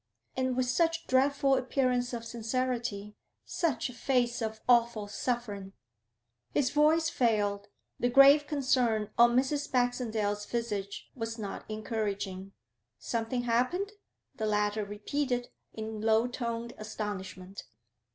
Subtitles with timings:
[0.35, 3.15] And with such dreadful appearance of sincerity
[3.45, 5.73] such a face of awful suffering'
[6.55, 7.67] His voice failed.
[7.99, 9.71] The grave concern on Mrs.
[9.71, 12.51] Baxendale's visage was not encouraging.
[12.97, 13.91] 'Something happened?'
[14.33, 17.65] the latter repeated, in low toned astonishment.